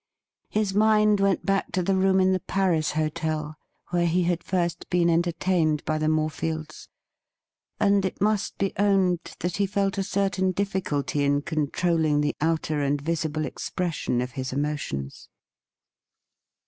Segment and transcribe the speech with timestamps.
[0.49, 3.55] His mind went back to the room in the Paris hotel,
[3.89, 6.89] where he had first been entertained by the More fields,
[7.79, 12.35] and it must be owned that he felt a certain difii culty in controlling the
[12.41, 15.29] outer and visible expression of his emotions.